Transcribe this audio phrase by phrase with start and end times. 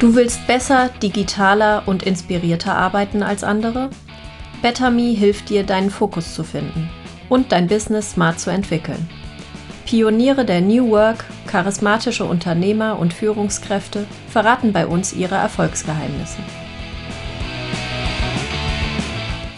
[0.00, 3.90] Du willst besser, digitaler und inspirierter arbeiten als andere?
[4.60, 6.90] BetterMe hilft dir, deinen Fokus zu finden
[7.28, 9.08] und dein Business smart zu entwickeln.
[9.86, 16.38] Pioniere der New Work, charismatische Unternehmer und Führungskräfte verraten bei uns ihre Erfolgsgeheimnisse.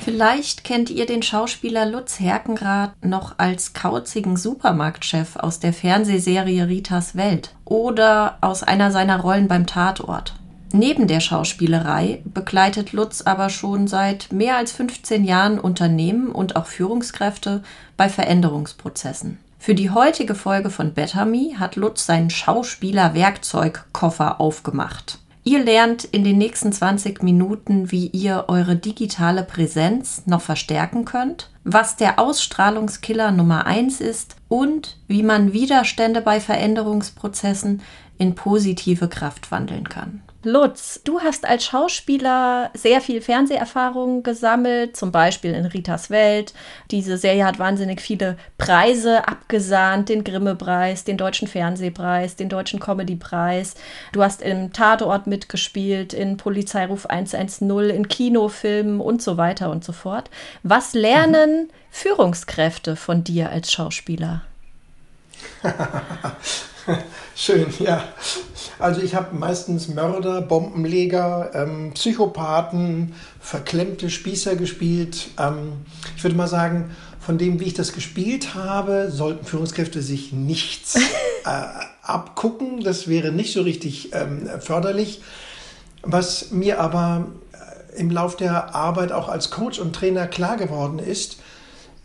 [0.07, 7.17] Vielleicht kennt ihr den Schauspieler Lutz Herkenrath noch als kauzigen Supermarktchef aus der Fernsehserie Ritas
[7.17, 10.37] Welt oder aus einer seiner Rollen beim Tatort.
[10.73, 16.67] Neben der Schauspielerei begleitet Lutz aber schon seit mehr als 15 Jahren Unternehmen und auch
[16.67, 17.65] Führungskräfte
[17.97, 19.39] bei Veränderungsprozessen.
[19.59, 25.19] Für die heutige Folge von Better Me hat Lutz seinen Schauspieler-Werkzeugkoffer aufgemacht.
[25.49, 31.51] Ihr lernt in den nächsten 20 Minuten, wie ihr eure digitale Präsenz noch verstärken könnt,
[31.63, 37.81] was der Ausstrahlungskiller Nummer 1 ist und wie man Widerstände bei Veränderungsprozessen
[38.19, 40.21] in positive Kraft wandeln kann.
[40.43, 46.55] Lutz, du hast als Schauspieler sehr viel Fernseherfahrung gesammelt, zum Beispiel in Ritas Welt.
[46.91, 53.75] Diese Serie hat wahnsinnig viele Preise abgesahnt, den Grimme-Preis, den Deutschen Fernsehpreis, den Deutschen Comedy-Preis.
[54.13, 59.93] Du hast im Tatort mitgespielt, in Polizeiruf 110, in Kinofilmen und so weiter und so
[59.93, 60.31] fort.
[60.63, 61.71] Was lernen mhm.
[61.91, 64.43] Führungskräfte von dir als Schauspieler?
[67.35, 68.03] Schön, ja.
[68.79, 75.29] Also ich habe meistens Mörder, Bombenleger, ähm, Psychopathen, verklemmte Spießer gespielt.
[75.39, 75.73] Ähm,
[76.17, 80.95] ich würde mal sagen, von dem, wie ich das gespielt habe, sollten Führungskräfte sich nichts
[81.45, 81.51] äh,
[82.03, 82.85] abgucken.
[82.85, 85.23] Das wäre nicht so richtig ähm, förderlich.
[86.03, 90.99] Was mir aber äh, im Lauf der Arbeit auch als Coach und Trainer klar geworden
[90.99, 91.39] ist,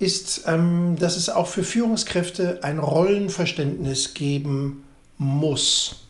[0.02, 4.84] ist, ähm, dass es auch für Führungskräfte ein Rollenverständnis geben
[5.18, 6.08] muss.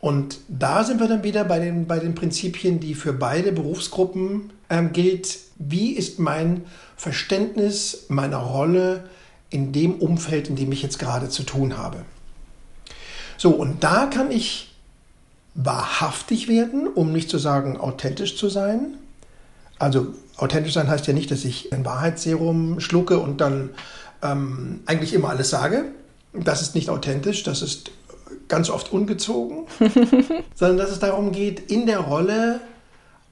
[0.00, 4.52] Und da sind wir dann wieder bei den, bei den Prinzipien, die für beide Berufsgruppen
[4.68, 5.38] ähm, gilt.
[5.56, 6.64] Wie ist mein
[6.96, 9.08] Verständnis meiner Rolle
[9.50, 12.04] in dem Umfeld, in dem ich jetzt gerade zu tun habe?
[13.36, 14.74] So, und da kann ich
[15.54, 18.98] wahrhaftig werden, um nicht zu sagen authentisch zu sein.
[19.78, 23.70] Also authentisch sein heißt ja nicht, dass ich ein Wahrheitsserum schlucke und dann
[24.22, 25.86] ähm, eigentlich immer alles sage.
[26.32, 27.90] Das ist nicht authentisch, das ist
[28.48, 29.66] ganz oft ungezogen,
[30.54, 32.60] sondern dass es darum geht, in der Rolle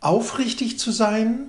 [0.00, 1.40] aufrichtig zu sein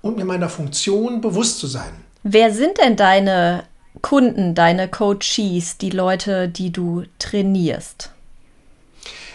[0.00, 1.92] und mir meiner Funktion bewusst zu sein.
[2.22, 3.64] Wer sind denn deine
[4.00, 8.10] Kunden, deine Coaches, die Leute, die du trainierst?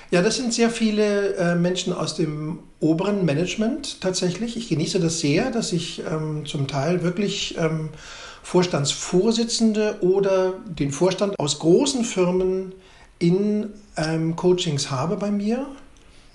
[0.09, 4.57] Ja, das sind sehr viele äh, Menschen aus dem oberen Management tatsächlich.
[4.57, 7.89] Ich genieße das sehr, dass ich ähm, zum Teil wirklich ähm,
[8.43, 12.73] Vorstandsvorsitzende oder den Vorstand aus großen Firmen
[13.19, 15.65] in ähm, Coachings habe bei mir,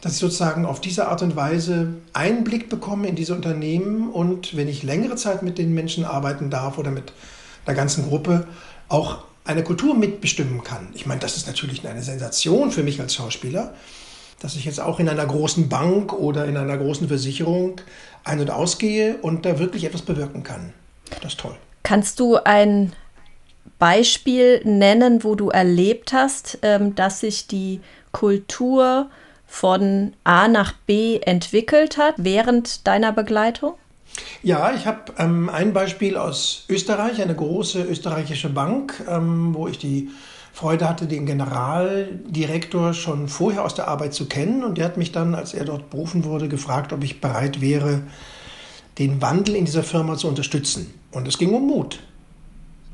[0.01, 4.69] dass ich sozusagen auf diese Art und Weise Einblick bekomme in diese Unternehmen und wenn
[4.69, 7.13] ich längere Zeit mit den Menschen arbeiten darf oder mit
[7.65, 8.47] einer ganzen Gruppe,
[8.89, 10.89] auch eine Kultur mitbestimmen kann.
[10.95, 13.75] Ich meine, das ist natürlich eine Sensation für mich als Schauspieler,
[14.43, 17.81] dass ich jetzt auch in einer großen Bank oder in einer großen Versicherung
[18.25, 20.73] ein- und ausgehe und da wirklich etwas bewirken kann.
[21.21, 21.55] Das ist toll.
[21.85, 22.93] Kannst du ein
[23.79, 27.81] Beispiel nennen, wo du erlebt hast, ähm, dass sich die
[28.11, 29.11] Kultur
[29.47, 33.75] von A nach B entwickelt hat während deiner Begleitung?
[34.43, 39.79] Ja, ich habe ähm, ein Beispiel aus Österreich, eine große österreichische Bank, ähm, wo ich
[39.79, 40.11] die
[40.53, 44.65] Freude hatte, den Generaldirektor schon vorher aus der Arbeit zu kennen.
[44.65, 48.03] Und der hat mich dann, als er dort berufen wurde, gefragt, ob ich bereit wäre,
[48.99, 50.93] den Wandel in dieser Firma zu unterstützen.
[51.11, 52.01] Und es ging um Mut.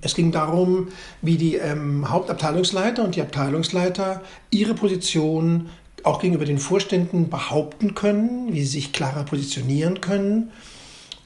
[0.01, 0.89] Es ging darum,
[1.23, 5.69] wie die ähm, Hauptabteilungsleiter und die Abteilungsleiter ihre Position
[6.05, 10.53] auch gegenüber den Vorständen behaupten können, wie sie sich klarer positionieren können.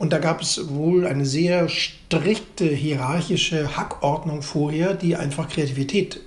[0.03, 6.19] Und da gab es wohl eine sehr strikte hierarchische Hackordnung vorher, die einfach Kreativität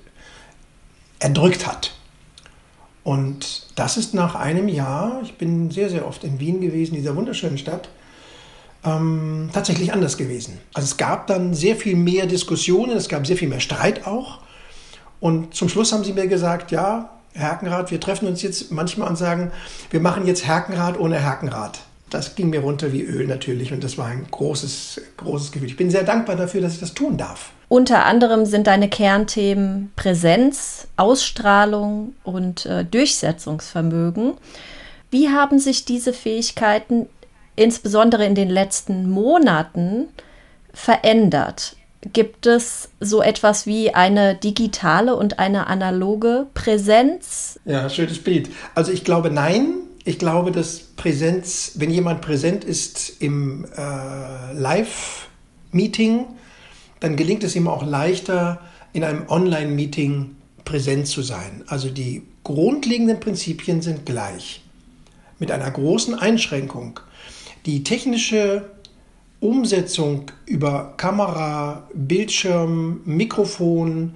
[1.20, 1.94] erdrückt hat.
[3.04, 7.18] Und das ist nach einem Jahr, ich bin sehr, sehr oft in Wien gewesen, dieser
[7.18, 7.90] wunderschönen Stadt,
[8.86, 10.58] ähm, tatsächlich anders gewesen.
[10.74, 14.40] Also es gab dann sehr viel mehr Diskussionen, es gab sehr viel mehr Streit auch.
[15.20, 19.10] Und zum Schluss haben sie mir gesagt, ja, Herr Herkenrath, wir treffen uns jetzt manchmal
[19.10, 19.52] und sagen,
[19.90, 21.82] wir machen jetzt Herkenrad ohne Herkenrad.
[22.10, 25.68] Das ging mir runter wie Öl natürlich und das war ein großes, großes Gefühl.
[25.68, 27.52] Ich bin sehr dankbar dafür, dass ich das tun darf.
[27.68, 34.34] Unter anderem sind deine Kernthemen Präsenz, Ausstrahlung und äh, Durchsetzungsvermögen.
[35.10, 37.08] Wie haben sich diese Fähigkeiten
[37.56, 40.08] insbesondere in den letzten Monaten
[40.74, 41.76] verändert?
[42.14, 47.60] Gibt es so etwas wie eine digitale und eine analoge Präsenz?
[47.66, 48.50] Ja, schönes Bild.
[48.76, 49.74] Also ich glaube nein,
[50.08, 56.26] Ich glaube, dass Präsenz, wenn jemand präsent ist im äh, Live-Meeting,
[57.00, 58.62] dann gelingt es ihm auch leichter,
[58.94, 61.64] in einem Online-Meeting präsent zu sein.
[61.66, 64.62] Also die grundlegenden Prinzipien sind gleich.
[65.40, 67.00] Mit einer großen Einschränkung.
[67.66, 68.70] Die technische
[69.40, 74.14] Umsetzung über Kamera, Bildschirm, Mikrofon,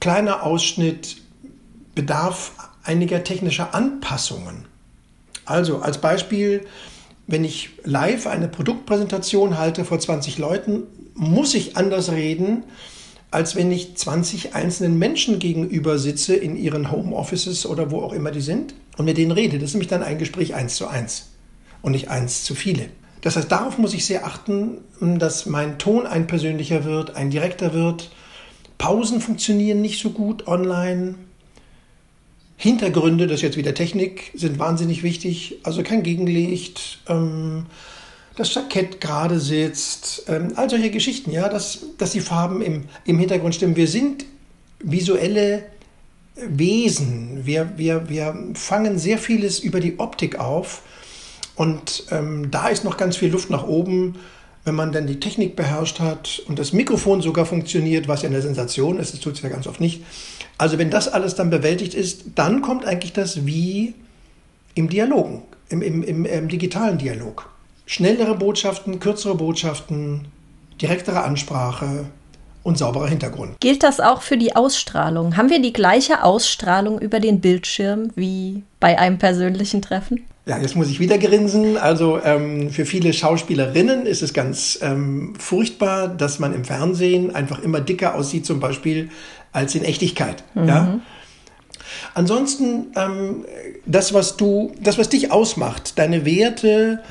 [0.00, 1.18] kleiner Ausschnitt
[1.94, 2.52] bedarf
[2.82, 4.67] einiger technischer Anpassungen.
[5.48, 6.66] Also als Beispiel,
[7.26, 10.82] wenn ich live eine Produktpräsentation halte vor 20 Leuten,
[11.14, 12.64] muss ich anders reden,
[13.30, 18.30] als wenn ich 20 einzelnen Menschen gegenüber sitze in ihren Homeoffices oder wo auch immer
[18.30, 19.58] die sind und mit denen rede.
[19.58, 21.30] Das ist nämlich dann ein Gespräch eins zu eins
[21.82, 22.86] und nicht eins zu viele.
[23.22, 27.72] Das heißt, darauf muss ich sehr achten, dass mein Ton ein persönlicher wird, ein direkter
[27.74, 28.10] wird.
[28.76, 31.16] Pausen funktionieren nicht so gut online.
[32.60, 35.58] Hintergründe, das ist jetzt wieder Technik, sind wahnsinnig wichtig.
[35.62, 37.66] Also kein Gegenlicht, ähm,
[38.34, 43.18] das Jackett gerade sitzt, ähm, all solche Geschichten, ja, dass, dass die Farben im, im
[43.18, 43.76] Hintergrund stimmen.
[43.76, 44.24] Wir sind
[44.80, 45.66] visuelle
[46.34, 47.46] Wesen.
[47.46, 50.82] Wir, wir, wir fangen sehr vieles über die Optik auf.
[51.54, 54.16] Und ähm, da ist noch ganz viel Luft nach oben,
[54.64, 58.42] wenn man dann die Technik beherrscht hat und das Mikrofon sogar funktioniert, was ja eine
[58.42, 60.02] Sensation ist, das tut es ja ganz oft nicht.
[60.58, 63.94] Also wenn das alles dann bewältigt ist, dann kommt eigentlich das Wie
[64.74, 67.48] im Dialogen, im, im, im, im digitalen Dialog.
[67.86, 70.28] Schnellere Botschaften, kürzere Botschaften,
[70.80, 72.06] direktere Ansprache,
[72.68, 73.58] und sauberer Hintergrund.
[73.60, 75.36] Gilt das auch für die Ausstrahlung?
[75.36, 80.24] Haben wir die gleiche Ausstrahlung über den Bildschirm wie bei einem persönlichen Treffen?
[80.44, 81.76] Ja, jetzt muss ich wieder grinsen.
[81.76, 87.58] Also ähm, für viele Schauspielerinnen ist es ganz ähm, furchtbar, dass man im Fernsehen einfach
[87.58, 89.10] immer dicker aussieht, zum Beispiel
[89.52, 90.44] als in Echtigkeit.
[90.54, 90.68] Mhm.
[90.68, 91.00] Ja?
[92.14, 93.44] Ansonsten, ähm,
[93.86, 97.02] das, was du, das, was dich ausmacht, deine Werte,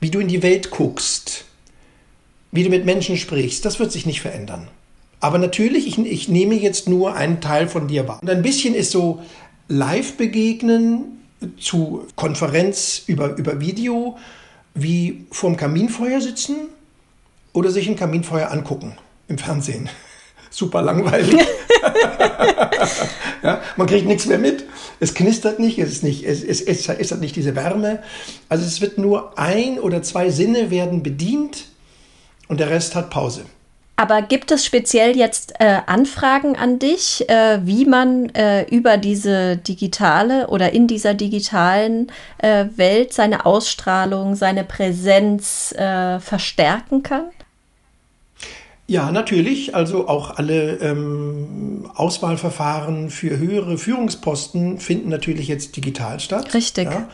[0.00, 1.44] wie du in die Welt guckst,
[2.52, 4.68] wie du mit Menschen sprichst, das wird sich nicht verändern.
[5.20, 8.18] Aber natürlich, ich, ich nehme jetzt nur einen Teil von dir wahr.
[8.20, 9.22] Und ein bisschen ist so
[9.68, 11.18] Live-Begegnen
[11.58, 14.18] zu Konferenz über, über Video,
[14.74, 16.56] wie vorm Kaminfeuer sitzen
[17.52, 18.96] oder sich ein Kaminfeuer angucken
[19.28, 19.88] im Fernsehen
[20.50, 21.34] super langweilig.
[23.42, 24.64] ja, man kriegt nichts mehr mit.
[25.00, 28.02] Es knistert nicht, es, ist nicht es, es, es, es hat nicht diese Wärme.
[28.48, 31.64] Also es wird nur ein oder zwei Sinne werden bedient
[32.48, 33.44] und der Rest hat Pause.
[33.98, 39.56] Aber gibt es speziell jetzt äh, Anfragen an dich, äh, wie man äh, über diese
[39.56, 47.30] digitale oder in dieser digitalen äh, Welt seine Ausstrahlung, seine Präsenz äh, verstärken kann?
[48.88, 49.74] Ja, natürlich.
[49.74, 56.54] Also auch alle ähm, Auswahlverfahren für höhere Führungsposten finden natürlich jetzt digital statt.
[56.54, 56.84] Richtig.
[56.84, 57.08] Ja.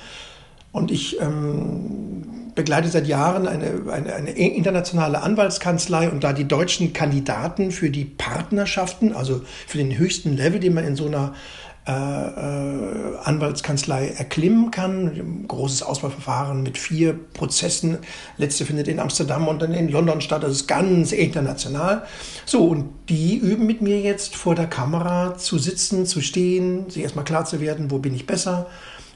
[0.71, 6.93] Und ich ähm, begleite seit Jahren eine, eine, eine, internationale Anwaltskanzlei und da die deutschen
[6.93, 11.35] Kandidaten für die Partnerschaften, also für den höchsten Level, den man in so einer
[11.85, 15.45] äh, äh, Anwaltskanzlei erklimmen kann.
[15.49, 17.99] Großes Auswahlverfahren mit vier Prozessen.
[18.37, 20.45] Letzte findet in Amsterdam und dann in London statt.
[20.45, 22.07] Das ist ganz international.
[22.47, 27.03] So, und die üben mit mir jetzt vor der Kamera zu sitzen, zu stehen, sich
[27.03, 28.69] erstmal klar zu werden, wo bin ich besser,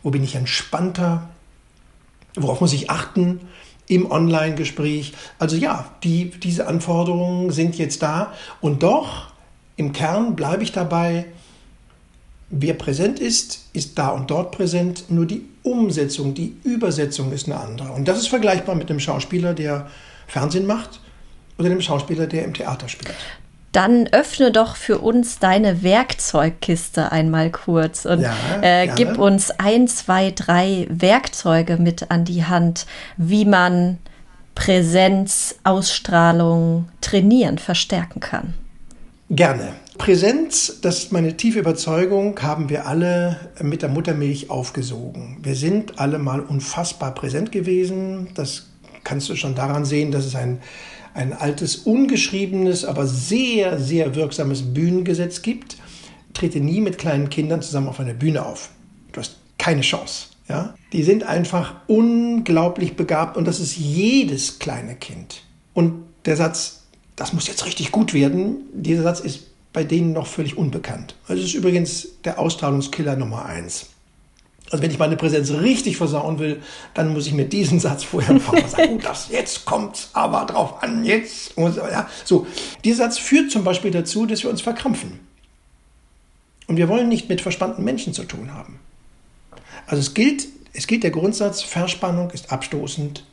[0.03, 1.29] wo bin ich entspannter,
[2.35, 3.43] worauf muss ich achten
[3.87, 5.13] im Online-Gespräch.
[5.39, 8.33] Also ja, die, diese Anforderungen sind jetzt da.
[8.61, 9.29] Und doch,
[9.77, 11.27] im Kern bleibe ich dabei,
[12.59, 17.61] Wer präsent ist, ist da und dort präsent, nur die Umsetzung, die Übersetzung ist eine
[17.61, 17.93] andere.
[17.93, 19.89] Und das ist vergleichbar mit dem Schauspieler, der
[20.27, 21.01] Fernsehen macht
[21.59, 23.15] oder dem Schauspieler, der im Theater spielt.
[23.73, 29.87] Dann öffne doch für uns deine Werkzeugkiste einmal kurz und ja, äh, gib uns ein,
[29.87, 32.87] zwei, drei Werkzeuge mit an die Hand,
[33.19, 33.99] wie man
[34.55, 38.55] Präsenz, Ausstrahlung trainieren, verstärken kann.
[39.29, 39.75] Gerne.
[39.99, 45.39] Präsenz, das ist meine tiefe Überzeugung, haben wir alle mit der Muttermilch aufgesogen.
[45.43, 48.29] Wir sind alle mal unfassbar präsent gewesen.
[48.35, 48.67] Das
[49.05, 50.61] kannst du schon daran sehen, dass es ein,
[51.15, 55.77] ein altes, ungeschriebenes, aber sehr, sehr wirksames Bühnengesetz gibt.
[56.35, 58.71] Trete nie mit kleinen Kindern zusammen auf einer Bühne auf.
[59.13, 60.29] Du hast keine Chance.
[60.49, 60.75] Ja?
[60.93, 65.43] Die sind einfach unglaublich begabt und das ist jedes kleine Kind.
[65.75, 66.85] Und der Satz,
[67.17, 71.17] das muss jetzt richtig gut werden, dieser Satz ist bei denen noch völlig unbekannt.
[71.29, 73.91] Das ist übrigens der Ausstrahlungskiller Nummer eins.
[74.71, 76.63] Also wenn ich meine Präsenz richtig versauen will,
[76.95, 80.83] dann muss ich mir diesen Satz vorher und sagen, oh, das, jetzt kommt's aber drauf
[80.83, 81.57] an, jetzt.
[81.57, 82.09] So, ja.
[82.25, 82.47] so,
[82.85, 85.21] dieser Satz führt zum Beispiel dazu, dass wir uns verkrampfen.
[86.69, 88.81] Und wir wollen nicht mit verspannten Menschen zu tun haben.
[89.87, 93.25] Also es gilt, Es gilt der Grundsatz, Verspannung ist abstoßend,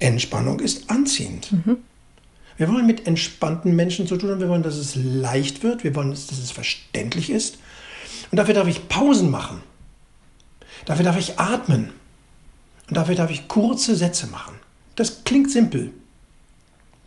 [0.00, 1.52] Entspannung ist anziehend.
[1.52, 1.76] Mhm.
[2.56, 5.94] Wir wollen mit entspannten Menschen zu tun haben, wir wollen, dass es leicht wird, wir
[5.94, 7.58] wollen, dass es verständlich ist.
[8.30, 9.60] Und dafür darf ich Pausen machen.
[10.84, 11.90] Dafür darf ich atmen.
[12.88, 14.54] Und dafür darf ich kurze Sätze machen.
[14.96, 15.90] Das klingt simpel,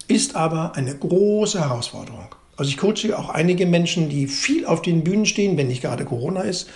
[0.07, 2.35] ist aber eine große Herausforderung.
[2.57, 6.05] Also ich coache auch einige Menschen, die viel auf den Bühnen stehen, wenn nicht gerade
[6.05, 6.69] Corona ist,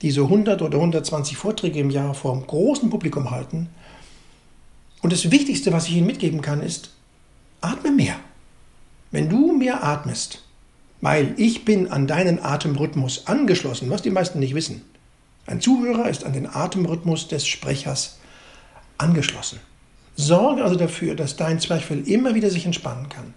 [0.00, 3.68] die so 100 oder 120 Vorträge im Jahr vor einem großen Publikum halten.
[5.02, 6.90] Und das Wichtigste, was ich ihnen mitgeben kann, ist,
[7.60, 8.16] atme mehr.
[9.10, 10.44] Wenn du mehr atmest,
[11.00, 14.82] weil ich bin an deinen Atemrhythmus angeschlossen, was die meisten nicht wissen.
[15.46, 18.18] Ein Zuhörer ist an den Atemrhythmus des Sprechers
[18.98, 19.60] angeschlossen.
[20.16, 23.32] Sorge also dafür, dass dein Zwerchfell immer wieder sich entspannen kann.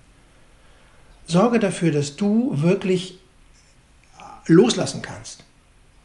[1.28, 3.20] Sorge dafür, dass du wirklich
[4.48, 5.44] loslassen kannst.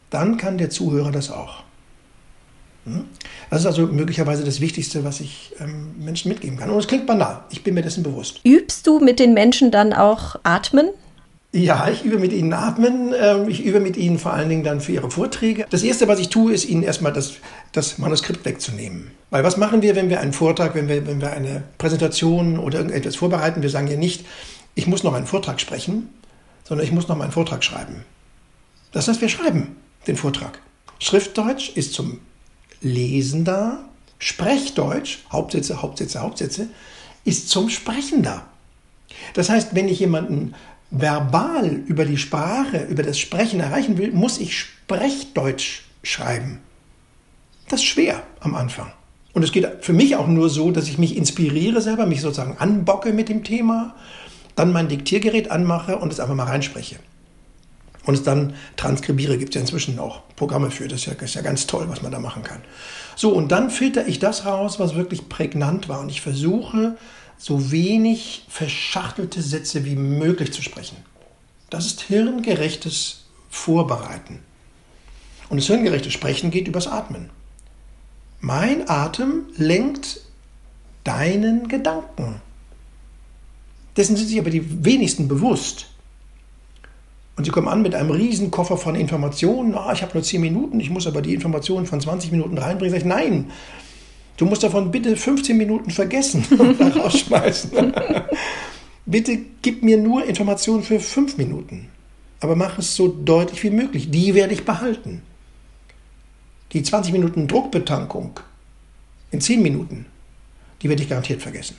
[0.09, 1.63] Dann kann der Zuhörer das auch.
[2.87, 3.05] Hm?
[3.49, 6.69] Das ist also möglicherweise das Wichtigste, was ich ähm, Menschen mitgeben kann.
[6.69, 8.41] Und es klingt banal, ich bin mir dessen bewusst.
[8.43, 10.89] Übst du mit den Menschen dann auch Atmen?
[11.53, 13.13] Ja, ich übe mit ihnen Atmen.
[13.19, 15.65] Ähm, ich übe mit ihnen vor allen Dingen dann für ihre Vorträge.
[15.69, 17.33] Das Erste, was ich tue, ist ihnen erstmal das,
[17.71, 19.11] das Manuskript wegzunehmen.
[19.29, 22.79] Weil was machen wir, wenn wir einen Vortrag, wenn wir, wenn wir eine Präsentation oder
[22.79, 23.61] irgendetwas vorbereiten?
[23.61, 24.25] Wir sagen ja nicht,
[24.75, 26.09] ich muss noch einen Vortrag sprechen,
[26.63, 28.03] sondern ich muss noch meinen Vortrag schreiben.
[28.91, 30.59] Das heißt, wir schreiben den Vortrag.
[30.99, 32.19] Schriftdeutsch ist zum
[32.81, 33.79] Lesen da.
[34.19, 36.67] Sprechdeutsch, Hauptsätze, Hauptsätze, Hauptsätze,
[37.23, 38.47] ist zum Sprechen da.
[39.33, 40.53] Das heißt, wenn ich jemanden
[40.89, 46.59] verbal über die Sprache, über das Sprechen erreichen will, muss ich Sprechdeutsch schreiben.
[47.69, 48.91] Das ist schwer am Anfang.
[49.33, 52.57] Und es geht für mich auch nur so, dass ich mich inspiriere selber, mich sozusagen
[52.57, 53.95] anbocke mit dem Thema,
[54.55, 56.95] dann mein Diktiergerät anmache und es einfach mal reinspreche.
[58.07, 61.35] Und es dann transkribiere, gibt es ja inzwischen auch Programme für, das ist, ja, ist
[61.35, 62.61] ja ganz toll, was man da machen kann.
[63.17, 65.99] So, und dann filter ich das raus, was wirklich prägnant war.
[65.99, 66.95] Und ich versuche,
[67.37, 70.95] so wenig verschachtelte Sätze wie möglich zu sprechen.
[71.69, 74.39] Das ist hirngerechtes Vorbereiten.
[75.49, 77.29] Und das hirngerechte Sprechen geht übers Atmen.
[78.39, 80.21] Mein Atem lenkt
[81.03, 82.41] deinen Gedanken.
[83.97, 85.87] Dessen sind sich aber die wenigsten bewusst.
[87.37, 89.75] Und sie kommen an mit einem riesen Koffer von Informationen.
[89.75, 92.91] Ah, ich habe nur 10 Minuten, ich muss aber die Informationen von 20 Minuten reinbringen.
[92.91, 93.51] Sag ich, nein,
[94.37, 97.71] Du musst davon bitte 15 Minuten vergessen und rausschmeißen.
[99.05, 101.89] bitte gib mir nur Informationen für 5 Minuten.
[102.39, 104.11] Aber mach es so deutlich wie möglich.
[104.11, 105.23] Die werde ich behalten.
[106.71, 108.39] Die 20 Minuten Druckbetankung
[109.31, 110.05] in 10 Minuten,
[110.81, 111.75] die werde ich garantiert vergessen.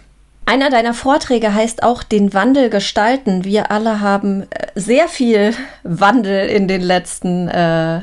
[0.49, 3.45] Einer deiner Vorträge heißt auch den Wandel gestalten.
[3.45, 5.53] Wir alle haben äh, sehr viel
[5.83, 8.01] Wandel in den letzten äh,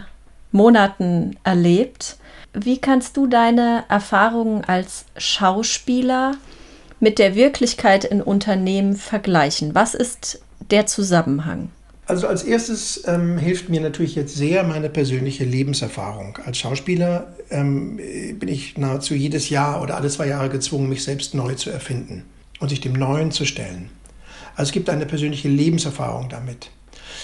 [0.51, 2.17] Monaten erlebt.
[2.53, 6.33] Wie kannst du deine Erfahrungen als Schauspieler
[6.99, 9.73] mit der Wirklichkeit in Unternehmen vergleichen?
[9.73, 11.69] Was ist der Zusammenhang?
[12.05, 16.37] Also als erstes ähm, hilft mir natürlich jetzt sehr meine persönliche Lebenserfahrung.
[16.45, 21.33] Als Schauspieler ähm, bin ich nahezu jedes Jahr oder alle zwei Jahre gezwungen, mich selbst
[21.33, 22.23] neu zu erfinden
[22.59, 23.89] und sich dem Neuen zu stellen.
[24.55, 26.71] Also es gibt eine persönliche Lebenserfahrung damit.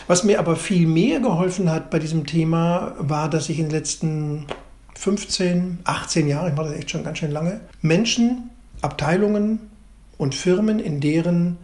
[0.08, 3.72] Was mir aber viel mehr geholfen hat bei diesem Thema, war, dass ich in den
[3.72, 4.46] letzten
[4.96, 8.50] 15, 18 Jahre, ich mache das echt schon ganz schön lange, Menschen,
[8.82, 9.60] Abteilungen
[10.18, 11.58] und Firmen in deren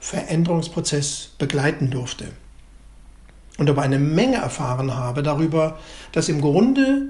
[0.00, 2.26] Veränderungsprozess begleiten durfte.
[3.56, 5.78] Und dabei eine Menge erfahren habe darüber,
[6.12, 7.08] dass im Grunde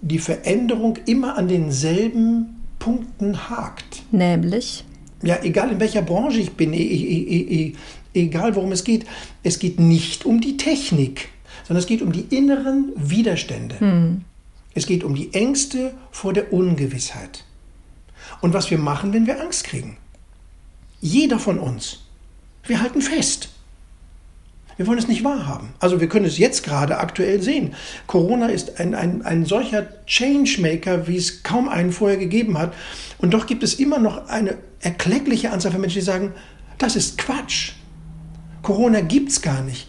[0.00, 4.02] die Veränderung immer an denselben Punkten hakt.
[4.10, 4.84] Nämlich?
[5.22, 7.74] Ja, egal in welcher Branche ich bin, e e e
[8.14, 9.06] egal worum es geht,
[9.42, 11.28] es geht nicht um die Technik,
[11.64, 13.80] sondern es geht um die inneren Widerstände.
[13.80, 14.24] Hm.
[14.74, 17.44] Es geht um die Ängste vor der Ungewissheit.
[18.40, 19.96] Und was wir machen, wenn wir Angst kriegen.
[21.00, 22.00] Jeder von uns.
[22.64, 23.48] Wir halten fest.
[24.76, 25.70] Wir wollen es nicht wahrhaben.
[25.80, 27.74] Also wir können es jetzt gerade aktuell sehen.
[28.06, 32.74] Corona ist ein, ein, ein solcher Changemaker, wie es kaum einen vorher gegeben hat.
[33.18, 36.32] Und doch gibt es immer noch eine erkleckliche Anzahl von Menschen, die sagen,
[36.78, 37.72] das ist Quatsch.
[38.62, 39.88] Corona gibt es gar nicht.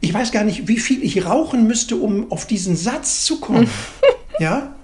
[0.00, 3.68] Ich weiß gar nicht, wie viel ich rauchen müsste, um auf diesen Satz zu kommen.
[4.40, 4.76] Ja?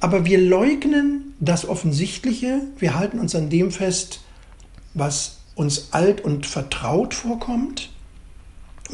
[0.00, 4.20] Aber wir leugnen das Offensichtliche, wir halten uns an dem fest,
[4.92, 7.88] was uns alt und vertraut vorkommt.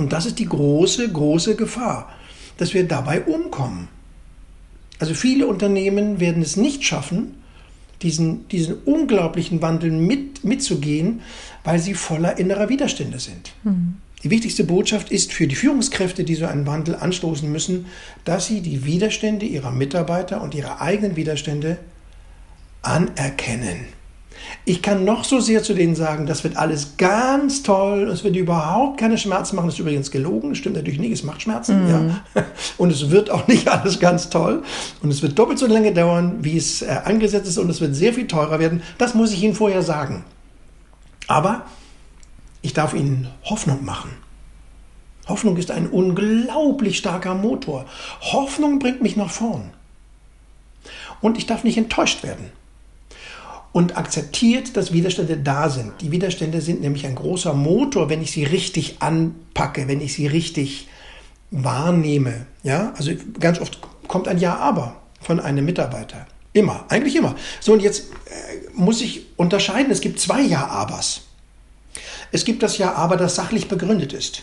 [0.00, 2.10] Und das ist die große, große Gefahr,
[2.56, 3.88] dass wir dabei umkommen.
[4.98, 7.34] Also viele Unternehmen werden es nicht schaffen,
[8.00, 11.20] diesen, diesen unglaublichen Wandel mit, mitzugehen,
[11.64, 13.52] weil sie voller innerer Widerstände sind.
[13.62, 13.96] Mhm.
[14.22, 17.86] Die wichtigste Botschaft ist für die Führungskräfte, die so einen Wandel anstoßen müssen,
[18.24, 21.78] dass sie die Widerstände ihrer Mitarbeiter und ihre eigenen Widerstände
[22.80, 23.99] anerkennen.
[24.64, 28.36] Ich kann noch so sehr zu denen sagen, das wird alles ganz toll, es wird
[28.36, 29.66] überhaupt keine Schmerzen machen.
[29.66, 31.86] Das ist übrigens gelogen, das stimmt natürlich nicht, es macht Schmerzen.
[31.86, 31.88] Mm.
[32.34, 32.44] Ja.
[32.78, 34.62] Und es wird auch nicht alles ganz toll.
[35.02, 37.94] Und es wird doppelt so lange dauern, wie es äh, angesetzt ist, und es wird
[37.94, 38.82] sehr viel teurer werden.
[38.98, 40.24] Das muss ich Ihnen vorher sagen.
[41.26, 41.62] Aber
[42.62, 44.10] ich darf Ihnen Hoffnung machen.
[45.28, 47.86] Hoffnung ist ein unglaublich starker Motor.
[48.20, 49.70] Hoffnung bringt mich nach vorn.
[51.20, 52.50] Und ich darf nicht enttäuscht werden.
[53.72, 55.92] Und akzeptiert, dass Widerstände da sind.
[56.00, 60.26] Die Widerstände sind nämlich ein großer Motor, wenn ich sie richtig anpacke, wenn ich sie
[60.26, 60.88] richtig
[61.52, 62.46] wahrnehme.
[62.64, 66.26] Ja, also ganz oft kommt ein Ja, aber von einem Mitarbeiter.
[66.52, 67.36] Immer, eigentlich immer.
[67.60, 69.92] So, und jetzt äh, muss ich unterscheiden.
[69.92, 71.22] Es gibt zwei Ja-Abers.
[72.32, 74.42] Es gibt das Ja, aber, das sachlich begründet ist.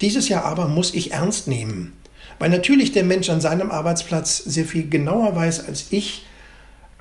[0.00, 1.92] Dieses Ja, aber muss ich ernst nehmen.
[2.38, 6.26] Weil natürlich der Mensch an seinem Arbeitsplatz sehr viel genauer weiß als ich,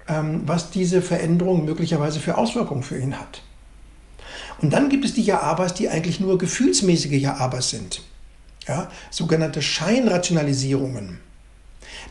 [0.08, 3.42] was diese Veränderung möglicherweise für Auswirkungen für ihn hat.
[4.62, 8.02] Und dann gibt es die Ja-Abers, die eigentlich nur gefühlsmäßige Ja-Abers sind.
[8.68, 11.20] Ja, sogenannte Scheinrationalisierungen.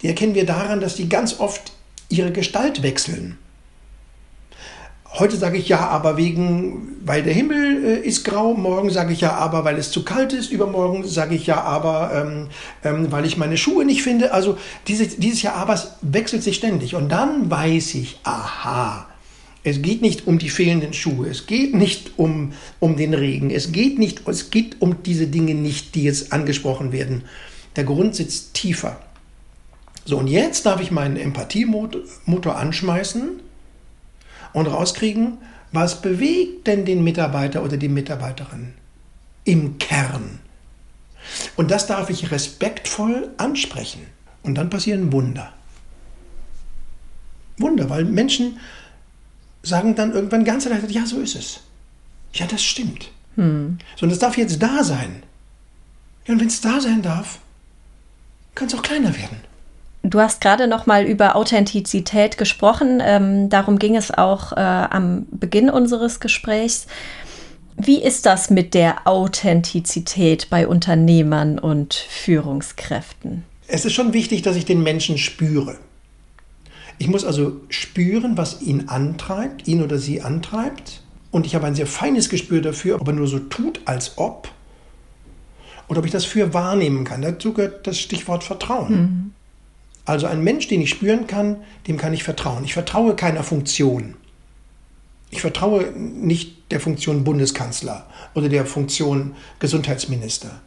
[0.03, 1.73] Die erkennen wir daran, dass die ganz oft
[2.09, 3.39] ihre Gestalt wechseln.
[5.15, 8.55] Heute sage ich ja, aber wegen, weil der Himmel äh, ist grau.
[8.55, 10.51] Morgen sage ich ja, aber weil es zu kalt ist.
[10.51, 12.49] Übermorgen sage ich ja, aber ähm,
[12.83, 14.33] ähm, weil ich meine Schuhe nicht finde.
[14.33, 14.57] Also
[14.89, 16.95] diese, dieses Ja, aber wechselt sich ständig.
[16.95, 19.07] Und dann weiß ich, aha,
[19.65, 21.29] es geht nicht um die fehlenden Schuhe.
[21.29, 23.51] Es geht nicht um, um den Regen.
[23.51, 27.25] Es geht nicht, es geht um diese Dinge nicht, die jetzt angesprochen werden.
[27.77, 28.97] Der Grund sitzt tiefer.
[30.07, 33.41] So, und jetzt darf ich meinen Empathiemotor anschmeißen
[34.53, 35.39] und rauskriegen,
[35.73, 38.75] was bewegt denn den Mitarbeiter oder die Mitarbeiterin
[39.45, 40.39] im Kern.
[41.57, 44.07] Und das darf ich respektvoll ansprechen.
[44.43, 45.53] Und dann passieren Wunder.
[47.59, 48.59] Wunder, weil Menschen
[49.63, 51.61] sagen dann irgendwann ganz leicht, ja, so ist es.
[52.35, 53.11] Ja, das stimmt.
[53.37, 53.79] Hm.
[53.97, 55.23] So, und das darf jetzt da sein.
[56.27, 57.39] Ja, und wenn es da sein darf,
[58.55, 59.39] kann es auch kleiner werden.
[60.03, 63.01] Du hast gerade noch mal über Authentizität gesprochen.
[63.05, 66.89] Ähm, darum ging es auch äh, am Beginn unseres Gesprächs.
[67.77, 73.45] Wie ist das mit der Authentizität bei Unternehmern und Führungskräften?
[73.69, 75.79] Es ist schon wichtig, dass ich den Menschen spüre.
[76.99, 81.03] Ich muss also spüren, was ihn antreibt, ihn oder sie antreibt.
[81.31, 84.49] Und ich habe ein sehr feines Gespür dafür, ob er nur so tut, als ob.
[85.89, 87.23] Oder ob ich das für wahrnehmen kann.
[87.23, 88.93] Dazu gehört das Stichwort Vertrauen.
[88.93, 89.33] Mhm.
[90.05, 92.65] Also ein Mensch, den ich spüren kann, dem kann ich vertrauen.
[92.65, 94.15] Ich vertraue keiner Funktion.
[95.31, 100.61] Ich vertraue nicht der Funktion Bundeskanzler oder der Funktion Gesundheitsminister.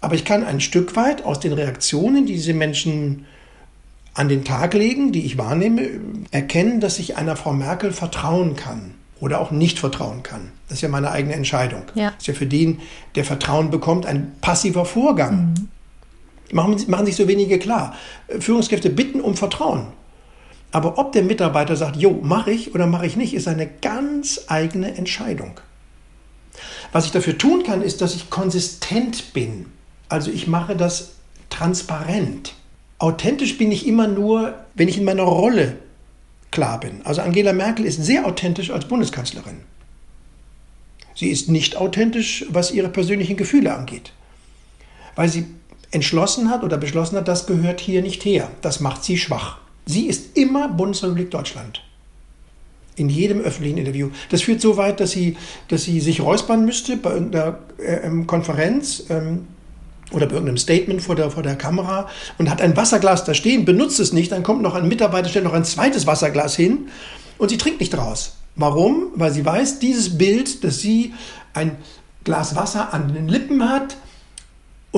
[0.00, 3.26] Aber ich kann ein Stück weit aus den Reaktionen, die diese Menschen
[4.14, 5.88] an den Tag legen, die ich wahrnehme,
[6.30, 10.52] erkennen, dass ich einer Frau Merkel vertrauen kann oder auch nicht vertrauen kann.
[10.68, 11.82] Das ist ja meine eigene Entscheidung.
[11.94, 12.10] Ja.
[12.10, 12.80] Das ist ja für den,
[13.14, 15.54] der Vertrauen bekommt, ein passiver Vorgang.
[15.56, 15.68] Mhm
[16.52, 17.94] machen, machen sich so wenige klar.
[18.40, 19.88] Führungskräfte bitten um Vertrauen.
[20.70, 24.42] Aber ob der Mitarbeiter sagt, jo, mache ich oder mache ich nicht, ist eine ganz
[24.48, 25.60] eigene Entscheidung.
[26.92, 29.66] Was ich dafür tun kann, ist, dass ich konsistent bin.
[30.08, 31.12] Also ich mache das
[31.50, 32.54] transparent.
[32.98, 35.76] Authentisch bin ich immer nur, wenn ich in meiner Rolle
[36.50, 37.02] klar bin.
[37.04, 39.60] Also Angela Merkel ist sehr authentisch als Bundeskanzlerin.
[41.14, 44.12] Sie ist nicht authentisch, was ihre persönlichen Gefühle angeht.
[45.14, 45.46] Weil sie
[45.90, 48.50] entschlossen hat oder beschlossen hat, das gehört hier nicht her.
[48.60, 49.58] Das macht sie schwach.
[49.86, 51.82] Sie ist immer Bundesrepublik Deutschland.
[52.96, 54.10] In jedem öffentlichen Interview.
[54.30, 55.36] Das führt so weit, dass sie,
[55.68, 59.46] dass sie sich räuspern müsste bei irgendeiner äh, ähm, Konferenz ähm,
[60.10, 63.64] oder bei irgendeinem Statement vor der, vor der Kamera und hat ein Wasserglas da stehen,
[63.64, 66.88] benutzt es nicht, dann kommt noch ein Mitarbeiter, stellt noch ein zweites Wasserglas hin
[67.38, 68.36] und sie trinkt nicht draus.
[68.56, 69.12] Warum?
[69.14, 71.14] Weil sie weiß, dieses Bild, dass sie
[71.54, 71.76] ein
[72.24, 73.96] Glas Wasser an den Lippen hat,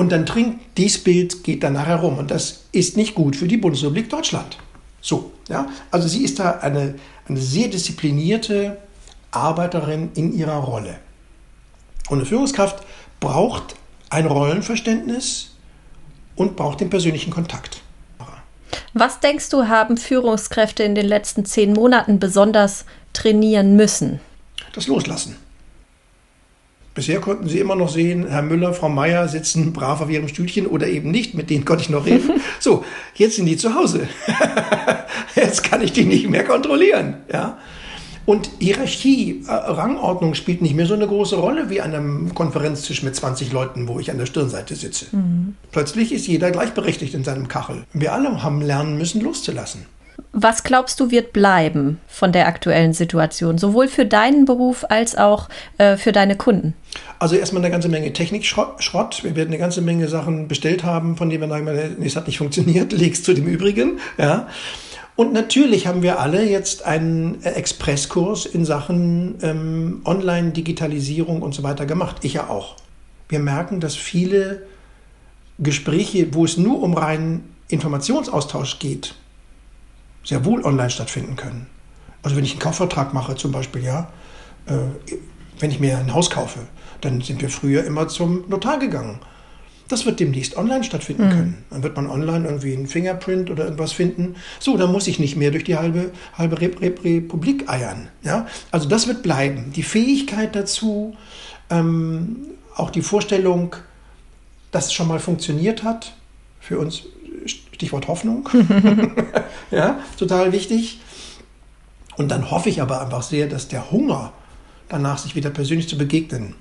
[0.01, 2.17] und dann trinkt, dies Bild geht dann nachher rum.
[2.17, 4.57] Und das ist nicht gut für die Bundesrepublik Deutschland.
[4.99, 5.67] So, ja.
[5.91, 6.95] Also sie ist da eine,
[7.27, 8.77] eine sehr disziplinierte
[9.29, 10.95] Arbeiterin in ihrer Rolle.
[12.09, 12.83] Und eine Führungskraft
[13.19, 13.75] braucht
[14.09, 15.51] ein Rollenverständnis
[16.35, 17.83] und braucht den persönlichen Kontakt.
[18.95, 24.19] Was denkst du, haben Führungskräfte in den letzten zehn Monaten besonders trainieren müssen?
[24.73, 25.35] Das Loslassen.
[26.93, 30.67] Bisher konnten Sie immer noch sehen, Herr Müller, Frau Meier sitzen brav auf ihrem Stühlchen
[30.67, 32.31] oder eben nicht, mit denen konnte ich noch reden.
[32.59, 32.83] So,
[33.15, 34.07] jetzt sind die zu Hause.
[35.35, 37.15] jetzt kann ich die nicht mehr kontrollieren.
[37.31, 37.57] Ja?
[38.25, 43.03] Und Hierarchie, äh, Rangordnung spielt nicht mehr so eine große Rolle wie an einem Konferenztisch
[43.03, 45.05] mit 20 Leuten, wo ich an der Stirnseite sitze.
[45.11, 45.55] Mhm.
[45.71, 47.83] Plötzlich ist jeder gleichberechtigt in seinem Kachel.
[47.93, 49.85] Wir alle haben lernen müssen, loszulassen.
[50.31, 55.49] Was glaubst du wird bleiben von der aktuellen Situation, sowohl für deinen Beruf als auch
[55.77, 56.73] äh, für deine Kunden?
[57.19, 59.23] Also erstmal eine ganze Menge Technikschrott.
[59.23, 62.27] Wir werden eine ganze Menge Sachen bestellt haben, von denen wir sagen, nee, es hat
[62.27, 63.99] nicht funktioniert, legst zu dem Übrigen.
[64.17, 64.47] Ja.
[65.15, 71.85] Und natürlich haben wir alle jetzt einen Expresskurs in Sachen ähm, Online-Digitalisierung und so weiter
[71.85, 72.17] gemacht.
[72.23, 72.77] Ich ja auch.
[73.29, 74.63] Wir merken, dass viele
[75.59, 79.15] Gespräche, wo es nur um reinen Informationsaustausch geht,
[80.23, 81.67] sehr wohl online stattfinden können.
[82.23, 84.11] Also wenn ich einen Kaufvertrag mache zum Beispiel, ja,
[84.67, 84.77] äh,
[85.59, 86.59] wenn ich mir ein Haus kaufe,
[87.01, 89.19] dann sind wir früher immer zum Notar gegangen.
[89.87, 91.29] Das wird demnächst online stattfinden mhm.
[91.29, 91.65] können.
[91.69, 94.35] Dann wird man online irgendwie einen Fingerprint oder irgendwas finden.
[94.59, 98.07] So, dann muss ich nicht mehr durch die halbe, halbe Rep Rep Republik eiern.
[98.23, 98.47] Ja?
[98.71, 99.73] Also das wird bleiben.
[99.75, 101.17] Die Fähigkeit dazu,
[101.69, 102.37] ähm,
[102.75, 103.75] auch die Vorstellung,
[104.71, 106.13] dass es schon mal funktioniert hat,
[106.61, 107.03] für uns
[107.81, 108.47] Stichwort Hoffnung.
[109.71, 110.99] ja, total wichtig.
[112.15, 114.33] Und dann hoffe ich aber einfach sehr, dass der Hunger
[114.87, 116.53] danach, sich wieder persönlich zu begegnen,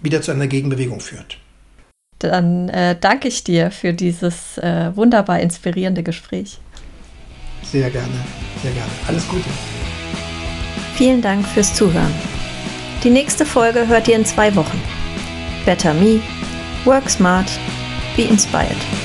[0.00, 1.36] wieder zu einer Gegenbewegung führt.
[2.18, 6.58] Dann äh, danke ich dir für dieses äh, wunderbar inspirierende Gespräch.
[7.62, 8.08] Sehr gerne,
[8.62, 8.92] sehr gerne.
[9.06, 9.50] Alles Gute.
[10.94, 12.14] Vielen Dank fürs Zuhören.
[13.02, 14.80] Die nächste Folge hört ihr in zwei Wochen.
[15.66, 16.20] Better Me,
[16.86, 17.50] Work Smart,
[18.16, 19.03] Be Inspired.